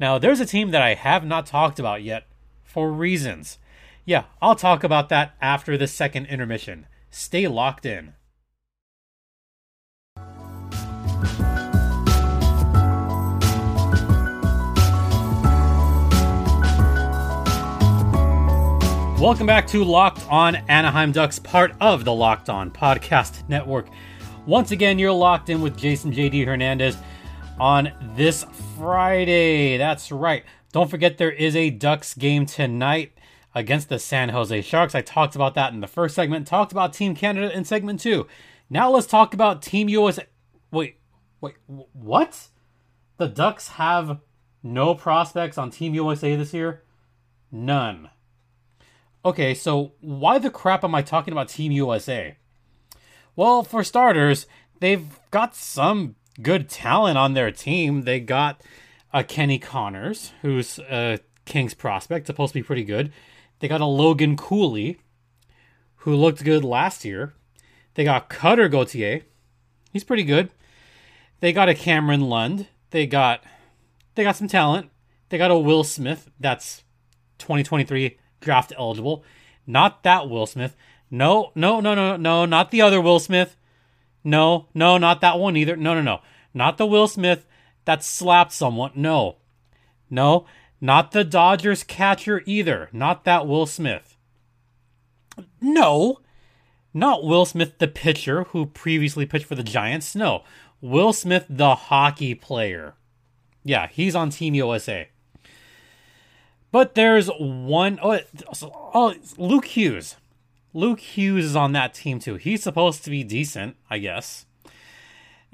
Now, 0.00 0.18
there's 0.18 0.40
a 0.40 0.46
team 0.46 0.70
that 0.70 0.82
I 0.82 0.94
have 0.94 1.24
not 1.24 1.46
talked 1.46 1.78
about 1.78 2.02
yet 2.02 2.26
for 2.64 2.90
reasons. 2.92 3.58
Yeah, 4.04 4.24
I'll 4.40 4.54
talk 4.54 4.84
about 4.84 5.08
that 5.08 5.34
after 5.40 5.76
the 5.76 5.86
second 5.86 6.26
intermission. 6.26 6.86
Stay 7.10 7.48
locked 7.48 7.84
in. 7.84 8.14
Welcome 19.20 19.48
back 19.48 19.66
to 19.68 19.82
Locked 19.82 20.24
On 20.30 20.54
Anaheim 20.68 21.10
Ducks, 21.10 21.40
part 21.40 21.74
of 21.80 22.04
the 22.04 22.12
Locked 22.12 22.48
On 22.48 22.70
Podcast 22.70 23.48
Network. 23.48 23.88
Once 24.46 24.70
again, 24.70 24.96
you're 24.96 25.10
locked 25.10 25.50
in 25.50 25.60
with 25.60 25.76
Jason 25.76 26.12
JD 26.12 26.46
Hernandez 26.46 26.96
on 27.58 27.90
this 28.14 28.44
Friday. 28.76 29.76
That's 29.76 30.12
right. 30.12 30.44
Don't 30.70 30.88
forget 30.88 31.18
there 31.18 31.32
is 31.32 31.56
a 31.56 31.70
Ducks 31.70 32.14
game 32.14 32.46
tonight 32.46 33.10
against 33.56 33.88
the 33.88 33.98
San 33.98 34.28
Jose 34.28 34.62
Sharks. 34.62 34.94
I 34.94 35.00
talked 35.02 35.34
about 35.34 35.54
that 35.56 35.72
in 35.72 35.80
the 35.80 35.88
first 35.88 36.14
segment, 36.14 36.46
talked 36.46 36.70
about 36.70 36.92
Team 36.92 37.16
Canada 37.16 37.52
in 37.52 37.64
segment 37.64 37.98
two. 37.98 38.28
Now 38.70 38.88
let's 38.88 39.08
talk 39.08 39.34
about 39.34 39.62
Team 39.62 39.88
USA. 39.88 40.26
Wait, 40.70 41.00
wait, 41.40 41.56
what? 41.66 42.46
The 43.16 43.26
Ducks 43.26 43.66
have 43.70 44.20
no 44.62 44.94
prospects 44.94 45.58
on 45.58 45.72
Team 45.72 45.92
USA 45.94 46.36
this 46.36 46.54
year? 46.54 46.84
None. 47.50 48.10
Okay, 49.24 49.54
so 49.54 49.92
why 50.00 50.38
the 50.38 50.50
crap 50.50 50.84
am 50.84 50.94
I 50.94 51.02
talking 51.02 51.32
about 51.32 51.48
Team 51.48 51.72
USA? 51.72 52.36
Well, 53.34 53.62
for 53.62 53.82
starters, 53.82 54.46
they've 54.80 55.06
got 55.30 55.54
some 55.54 56.16
good 56.40 56.68
talent 56.68 57.18
on 57.18 57.34
their 57.34 57.50
team. 57.50 58.02
They 58.02 58.20
got 58.20 58.62
a 59.12 59.24
Kenny 59.24 59.58
Connors, 59.58 60.32
who's 60.42 60.78
a 60.78 61.18
Kings 61.44 61.74
prospect, 61.74 62.26
supposed 62.26 62.52
to 62.52 62.60
be 62.60 62.64
pretty 62.64 62.84
good. 62.84 63.12
They 63.58 63.68
got 63.68 63.80
a 63.80 63.86
Logan 63.86 64.36
Cooley, 64.36 64.98
who 65.96 66.14
looked 66.14 66.44
good 66.44 66.64
last 66.64 67.04
year. 67.04 67.34
They 67.94 68.04
got 68.04 68.28
Cutter 68.28 68.68
Gauthier. 68.68 69.22
He's 69.92 70.04
pretty 70.04 70.24
good. 70.24 70.50
They 71.40 71.52
got 71.52 71.68
a 71.68 71.74
Cameron 71.74 72.22
Lund. 72.22 72.68
They 72.90 73.06
got 73.06 73.42
they 74.14 74.22
got 74.22 74.36
some 74.36 74.48
talent. 74.48 74.90
They 75.28 75.38
got 75.38 75.50
a 75.50 75.58
Will 75.58 75.84
Smith 75.84 76.30
that's 76.40 76.82
2023 77.38 78.18
draft 78.40 78.72
eligible. 78.76 79.24
Not 79.66 80.02
that 80.02 80.28
Will 80.28 80.46
Smith. 80.46 80.76
No, 81.10 81.52
no, 81.54 81.80
no, 81.80 81.94
no, 81.94 82.16
no, 82.16 82.44
not 82.44 82.70
the 82.70 82.82
other 82.82 83.00
Will 83.00 83.18
Smith. 83.18 83.56
No, 84.24 84.68
no, 84.74 84.98
not 84.98 85.20
that 85.20 85.38
one 85.38 85.56
either. 85.56 85.76
No, 85.76 85.94
no, 85.94 86.02
no. 86.02 86.20
Not 86.52 86.76
the 86.76 86.86
Will 86.86 87.08
Smith 87.08 87.46
that 87.84 88.04
slapped 88.04 88.52
someone. 88.52 88.90
No. 88.94 89.36
No, 90.10 90.46
not 90.80 91.12
the 91.12 91.24
Dodgers 91.24 91.84
catcher 91.84 92.42
either. 92.46 92.88
Not 92.92 93.24
that 93.24 93.46
Will 93.46 93.66
Smith. 93.66 94.16
No. 95.60 96.20
Not 96.94 97.24
Will 97.24 97.44
Smith, 97.44 97.78
the 97.78 97.88
pitcher 97.88 98.44
who 98.44 98.66
previously 98.66 99.26
pitched 99.26 99.46
for 99.46 99.54
the 99.54 99.62
Giants. 99.62 100.14
No. 100.14 100.44
Will 100.80 101.12
Smith, 101.12 101.46
the 101.48 101.74
hockey 101.74 102.34
player. 102.34 102.94
Yeah, 103.64 103.88
he's 103.88 104.14
on 104.14 104.30
Team 104.30 104.54
USA. 104.54 105.08
But 106.70 106.94
there's 106.94 107.28
one 107.38 107.98
oh, 108.02 108.20
oh 108.62 109.14
Luke 109.36 109.66
Hughes. 109.66 110.16
Luke 110.74 111.00
Hughes 111.00 111.46
is 111.46 111.56
on 111.56 111.72
that 111.72 111.94
team 111.94 112.18
too. 112.18 112.36
He's 112.36 112.62
supposed 112.62 113.04
to 113.04 113.10
be 113.10 113.24
decent, 113.24 113.76
I 113.88 113.98
guess. 113.98 114.46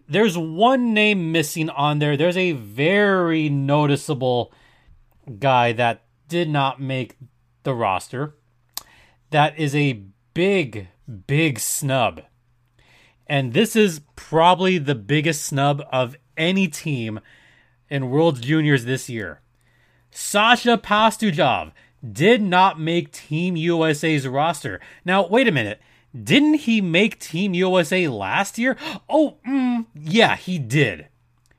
There's 0.08 0.36
one 0.36 0.92
name 0.92 1.32
missing 1.32 1.70
on 1.70 1.98
there. 1.98 2.16
There's 2.16 2.36
a 2.36 2.52
very 2.52 3.48
noticeable 3.48 4.52
guy 5.38 5.72
that 5.72 6.02
did 6.28 6.50
not 6.50 6.80
make 6.80 7.16
the 7.62 7.74
roster. 7.74 8.34
That 9.30 9.58
is 9.58 9.74
a 9.74 10.02
big, 10.34 10.88
big 11.26 11.58
snub. 11.58 12.22
And 13.26 13.54
this 13.54 13.74
is 13.74 14.02
probably 14.16 14.76
the 14.76 14.94
biggest 14.94 15.44
snub 15.44 15.82
of 15.90 16.16
any 16.36 16.68
team 16.68 17.20
in 17.88 18.10
World 18.10 18.42
Juniors 18.42 18.84
this 18.84 19.08
year. 19.08 19.40
Sasha 20.16 20.78
Pastujov 20.78 21.72
did 22.08 22.40
not 22.40 22.78
make 22.78 23.10
Team 23.10 23.56
USA's 23.56 24.28
roster. 24.28 24.80
Now, 25.04 25.26
wait 25.26 25.48
a 25.48 25.52
minute. 25.52 25.80
Didn't 26.14 26.54
he 26.54 26.80
make 26.80 27.18
Team 27.18 27.52
USA 27.52 28.06
last 28.06 28.56
year? 28.56 28.76
Oh, 29.08 29.38
mm, 29.44 29.86
yeah, 29.92 30.36
he 30.36 30.60
did. 30.60 31.08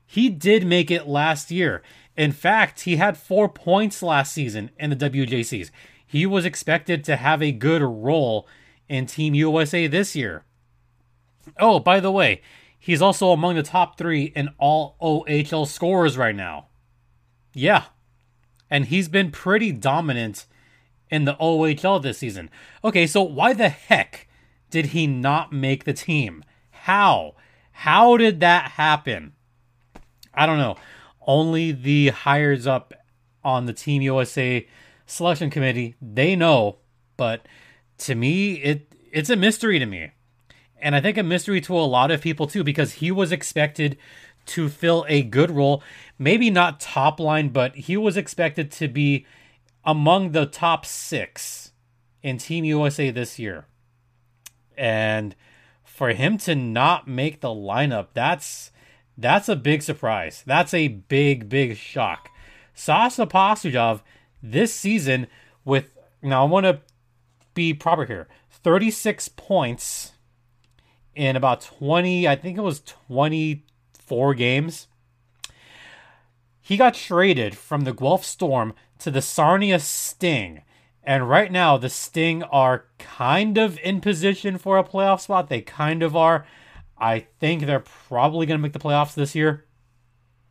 He 0.06 0.30
did 0.30 0.66
make 0.66 0.90
it 0.90 1.06
last 1.06 1.50
year. 1.50 1.82
In 2.16 2.32
fact, 2.32 2.80
he 2.80 2.96
had 2.96 3.18
four 3.18 3.46
points 3.50 4.02
last 4.02 4.32
season 4.32 4.70
in 4.78 4.88
the 4.88 4.96
WJCs. 4.96 5.70
He 6.06 6.24
was 6.24 6.46
expected 6.46 7.04
to 7.04 7.16
have 7.16 7.42
a 7.42 7.52
good 7.52 7.82
role 7.82 8.48
in 8.88 9.04
Team 9.04 9.34
USA 9.34 9.86
this 9.86 10.16
year. 10.16 10.44
Oh, 11.60 11.78
by 11.78 12.00
the 12.00 12.10
way, 12.10 12.40
he's 12.78 13.02
also 13.02 13.32
among 13.32 13.56
the 13.56 13.62
top 13.62 13.98
three 13.98 14.32
in 14.34 14.48
all 14.56 14.96
OHL 15.02 15.66
scorers 15.66 16.16
right 16.16 16.34
now. 16.34 16.68
Yeah, 17.52 17.84
and 18.70 18.86
he's 18.86 19.08
been 19.08 19.30
pretty 19.30 19.72
dominant 19.72 20.46
in 21.10 21.24
the 21.24 21.34
OHL 21.34 22.02
this 22.02 22.18
season. 22.18 22.50
Okay, 22.84 23.06
so 23.06 23.22
why 23.22 23.52
the 23.52 23.68
heck 23.68 24.28
did 24.70 24.86
he 24.86 25.06
not 25.06 25.52
make 25.52 25.84
the 25.84 25.92
team? 25.92 26.44
How? 26.70 27.34
How 27.70 28.16
did 28.16 28.40
that 28.40 28.72
happen? 28.72 29.34
I 30.34 30.46
don't 30.46 30.58
know. 30.58 30.76
Only 31.26 31.72
the 31.72 32.08
hires 32.08 32.66
up 32.66 32.92
on 33.44 33.66
the 33.66 33.72
Team 33.72 34.02
USA 34.02 34.66
selection 35.06 35.50
committee, 35.50 35.94
they 36.00 36.36
know, 36.36 36.78
but 37.16 37.46
to 37.98 38.14
me 38.14 38.54
it 38.54 38.92
it's 39.12 39.30
a 39.30 39.36
mystery 39.36 39.78
to 39.78 39.86
me. 39.86 40.10
And 40.78 40.94
I 40.94 41.00
think 41.00 41.16
a 41.16 41.22
mystery 41.22 41.60
to 41.62 41.74
a 41.74 41.80
lot 41.80 42.10
of 42.10 42.20
people 42.20 42.46
too 42.46 42.62
because 42.62 42.94
he 42.94 43.10
was 43.10 43.32
expected 43.32 43.96
to 44.46 44.68
fill 44.68 45.04
a 45.08 45.22
good 45.22 45.50
role. 45.50 45.82
Maybe 46.18 46.50
not 46.50 46.80
top 46.80 47.20
line, 47.20 47.50
but 47.50 47.74
he 47.76 47.96
was 47.96 48.16
expected 48.16 48.70
to 48.72 48.88
be 48.88 49.26
among 49.84 50.32
the 50.32 50.46
top 50.46 50.84
six 50.84 51.72
in 52.22 52.38
Team 52.38 52.64
USA 52.64 53.10
this 53.10 53.38
year. 53.38 53.66
And 54.76 55.34
for 55.84 56.10
him 56.10 56.38
to 56.38 56.54
not 56.54 57.08
make 57.08 57.40
the 57.40 57.48
lineup, 57.48 58.08
that's 58.12 58.70
that's 59.18 59.48
a 59.48 59.56
big 59.56 59.82
surprise. 59.82 60.42
That's 60.46 60.74
a 60.74 60.88
big, 60.88 61.48
big 61.48 61.76
shock. 61.76 62.28
Sasha 62.74 63.26
Pastujov 63.26 64.02
this 64.42 64.74
season 64.74 65.26
with 65.64 65.90
now 66.22 66.44
I 66.44 66.48
want 66.48 66.66
to 66.66 66.80
be 67.54 67.72
proper 67.72 68.04
here. 68.04 68.28
36 68.50 69.28
points 69.30 70.12
in 71.14 71.34
about 71.34 71.62
20, 71.62 72.28
I 72.28 72.36
think 72.36 72.58
it 72.58 72.62
was 72.62 72.80
20 72.80 73.64
four 74.06 74.34
games. 74.34 74.88
He 76.60 76.76
got 76.76 76.94
traded 76.94 77.56
from 77.56 77.84
the 77.84 77.92
Guelph 77.92 78.24
Storm 78.24 78.74
to 78.98 79.10
the 79.10 79.22
Sarnia 79.22 79.78
Sting. 79.78 80.62
And 81.04 81.28
right 81.28 81.52
now, 81.52 81.76
the 81.76 81.88
Sting 81.88 82.42
are 82.44 82.86
kind 82.98 83.58
of 83.58 83.78
in 83.78 84.00
position 84.00 84.58
for 84.58 84.76
a 84.76 84.84
playoff 84.84 85.20
spot. 85.20 85.48
They 85.48 85.60
kind 85.60 86.02
of 86.02 86.16
are. 86.16 86.44
I 86.98 87.26
think 87.38 87.62
they're 87.62 87.78
probably 87.78 88.46
going 88.46 88.58
to 88.58 88.62
make 88.62 88.72
the 88.72 88.78
playoffs 88.78 89.14
this 89.14 89.34
year. 89.34 89.64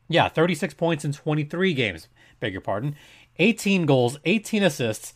Yeah, 0.07 0.29
36 0.29 0.73
points 0.75 1.03
in 1.03 1.11
23 1.11 1.73
games. 1.73 2.07
Beg 2.39 2.53
your 2.53 2.61
pardon. 2.61 2.95
18 3.37 3.85
goals, 3.85 4.17
18 4.23 4.63
assists. 4.63 5.13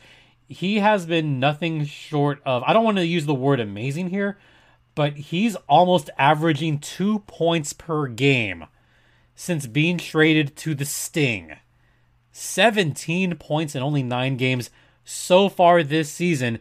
He 0.47 0.79
has 0.79 1.05
been 1.05 1.39
nothing 1.39 1.85
short 1.85 2.41
of, 2.45 2.63
I 2.63 2.73
don't 2.73 2.83
want 2.83 2.97
to 2.97 3.05
use 3.05 3.25
the 3.25 3.35
word 3.35 3.59
amazing 3.59 4.09
here, 4.09 4.39
but 4.99 5.13
he's 5.13 5.55
almost 5.69 6.09
averaging 6.17 6.77
two 6.77 7.19
points 7.19 7.71
per 7.71 8.05
game 8.05 8.65
since 9.33 9.65
being 9.65 9.97
traded 9.97 10.57
to 10.57 10.75
the 10.75 10.83
Sting. 10.83 11.55
17 12.33 13.37
points 13.37 13.75
in 13.75 13.81
only 13.81 14.03
nine 14.03 14.35
games 14.35 14.69
so 15.05 15.47
far 15.47 15.83
this 15.83 16.11
season, 16.11 16.59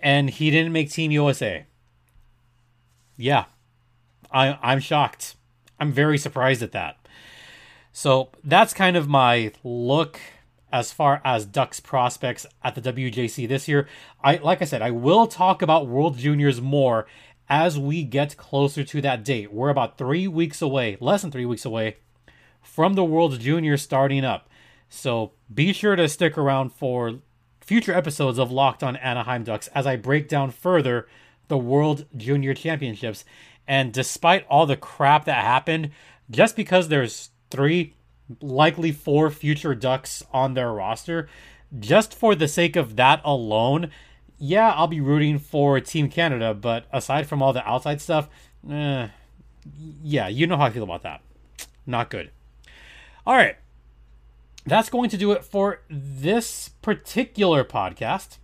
and 0.00 0.28
he 0.28 0.50
didn't 0.50 0.72
make 0.72 0.90
Team 0.90 1.12
USA. 1.12 1.66
Yeah, 3.16 3.44
I, 4.32 4.58
I'm 4.60 4.80
shocked. 4.80 5.36
I'm 5.78 5.92
very 5.92 6.18
surprised 6.18 6.64
at 6.64 6.72
that. 6.72 6.96
So 7.92 8.30
that's 8.42 8.74
kind 8.74 8.96
of 8.96 9.06
my 9.06 9.52
look 9.62 10.18
as 10.72 10.92
far 10.92 11.22
as 11.24 11.46
Ducks 11.46 11.78
prospects 11.78 12.44
at 12.64 12.74
the 12.74 12.82
WJC 12.92 13.46
this 13.48 13.68
year. 13.68 13.86
I 14.22 14.36
like 14.36 14.60
I 14.60 14.64
said, 14.64 14.82
I 14.82 14.90
will 14.90 15.28
talk 15.28 15.62
about 15.62 15.86
World 15.86 16.18
Juniors 16.18 16.60
more 16.60 17.06
as 17.48 17.78
we 17.78 18.02
get 18.02 18.36
closer 18.36 18.84
to 18.84 19.00
that 19.02 19.24
date. 19.24 19.52
We're 19.52 19.68
about 19.68 19.98
three 19.98 20.26
weeks 20.26 20.60
away, 20.60 20.96
less 21.00 21.22
than 21.22 21.30
three 21.30 21.46
weeks 21.46 21.64
away, 21.64 21.96
from 22.62 22.94
the 22.94 23.04
World 23.04 23.38
Junior 23.38 23.76
starting 23.76 24.24
up. 24.24 24.48
So 24.88 25.32
be 25.52 25.72
sure 25.72 25.96
to 25.96 26.08
stick 26.08 26.36
around 26.36 26.72
for 26.72 27.20
future 27.60 27.92
episodes 27.92 28.38
of 28.38 28.50
Locked 28.50 28.82
on 28.82 28.96
Anaheim 28.96 29.44
Ducks 29.44 29.68
as 29.68 29.86
I 29.86 29.96
break 29.96 30.28
down 30.28 30.50
further 30.50 31.06
the 31.48 31.58
World 31.58 32.06
Junior 32.16 32.54
Championships. 32.54 33.24
And 33.66 33.92
despite 33.92 34.46
all 34.48 34.66
the 34.66 34.76
crap 34.76 35.24
that 35.24 35.44
happened, 35.44 35.90
just 36.30 36.56
because 36.56 36.88
there's 36.88 37.30
three, 37.50 37.94
likely 38.40 38.92
four 38.92 39.30
future 39.30 39.74
Ducks 39.74 40.24
on 40.32 40.54
their 40.54 40.72
roster, 40.72 41.28
just 41.78 42.14
for 42.14 42.34
the 42.34 42.48
sake 42.48 42.76
of 42.76 42.96
that 42.96 43.20
alone, 43.24 43.90
yeah, 44.38 44.72
I'll 44.72 44.86
be 44.86 45.00
rooting 45.00 45.38
for 45.38 45.80
Team 45.80 46.08
Canada. 46.08 46.54
But 46.54 46.86
aside 46.92 47.26
from 47.26 47.42
all 47.42 47.52
the 47.52 47.66
outside 47.68 48.00
stuff, 48.00 48.28
eh, 48.70 49.08
yeah, 50.02 50.28
you 50.28 50.46
know 50.46 50.56
how 50.56 50.64
I 50.64 50.70
feel 50.70 50.82
about 50.84 51.02
that. 51.02 51.22
Not 51.86 52.10
good. 52.10 52.30
All 53.26 53.34
right. 53.34 53.56
That's 54.64 54.90
going 54.90 55.10
to 55.10 55.16
do 55.16 55.32
it 55.32 55.44
for 55.44 55.82
this 55.88 56.70
particular 56.82 57.64
podcast. 57.64 58.38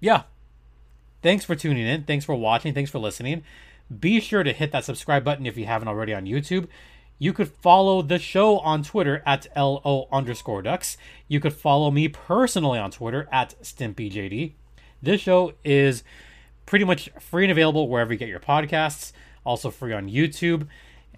Yeah. 0.00 0.22
Thanks 1.20 1.44
for 1.44 1.54
tuning 1.54 1.86
in. 1.86 2.04
Thanks 2.04 2.24
for 2.24 2.34
watching. 2.34 2.74
Thanks 2.74 2.90
for 2.90 2.98
listening. 3.00 3.42
Be 4.00 4.20
sure 4.20 4.42
to 4.42 4.52
hit 4.52 4.72
that 4.72 4.84
subscribe 4.84 5.24
button 5.24 5.46
if 5.46 5.56
you 5.56 5.66
haven't 5.66 5.88
already 5.88 6.14
on 6.14 6.26
YouTube. 6.26 6.68
You 7.18 7.32
could 7.32 7.48
follow 7.48 8.02
the 8.02 8.18
show 8.18 8.58
on 8.58 8.82
Twitter 8.82 9.22
at 9.24 9.46
LO 9.56 10.08
underscore 10.10 10.62
ducks. 10.62 10.96
You 11.28 11.38
could 11.38 11.52
follow 11.52 11.90
me 11.90 12.08
personally 12.08 12.78
on 12.78 12.90
Twitter 12.90 13.28
at 13.30 13.54
StimpyJD. 13.62 14.54
This 15.02 15.20
show 15.20 15.52
is 15.64 16.04
pretty 16.66 16.84
much 16.84 17.10
free 17.20 17.44
and 17.44 17.52
available 17.52 17.88
wherever 17.88 18.12
you 18.12 18.18
get 18.18 18.28
your 18.28 18.40
podcasts, 18.40 19.12
also 19.44 19.70
free 19.70 19.92
on 19.92 20.08
YouTube. 20.08 20.68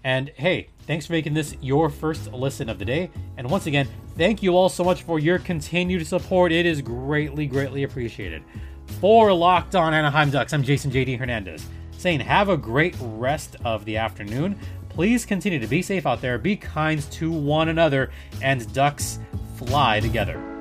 And 0.03 0.31
hey, 0.35 0.69
thanks 0.85 1.07
for 1.07 1.13
making 1.13 1.33
this 1.33 1.55
your 1.61 1.89
first 1.89 2.31
listen 2.33 2.69
of 2.69 2.79
the 2.79 2.85
day. 2.85 3.09
And 3.37 3.49
once 3.49 3.65
again, 3.65 3.87
thank 4.17 4.43
you 4.43 4.55
all 4.55 4.69
so 4.69 4.83
much 4.83 5.03
for 5.03 5.19
your 5.19 5.39
continued 5.39 6.05
support. 6.05 6.51
It 6.51 6.65
is 6.65 6.81
greatly, 6.81 7.47
greatly 7.47 7.83
appreciated. 7.83 8.43
For 8.99 9.33
Locked 9.33 9.75
On 9.75 9.93
Anaheim 9.93 10.29
Ducks, 10.29 10.53
I'm 10.53 10.63
Jason 10.63 10.91
JD 10.91 11.17
Hernandez 11.17 11.65
saying 11.97 12.19
have 12.19 12.49
a 12.49 12.57
great 12.57 12.95
rest 12.99 13.55
of 13.65 13.83
the 13.85 13.97
afternoon. 13.97 14.55
Please 14.89 15.25
continue 15.25 15.59
to 15.59 15.67
be 15.67 15.81
safe 15.81 16.05
out 16.05 16.21
there, 16.21 16.37
be 16.37 16.55
kind 16.55 17.01
to 17.13 17.31
one 17.31 17.69
another, 17.69 18.11
and 18.43 18.71
ducks 18.73 19.19
fly 19.57 19.99
together. 19.99 20.54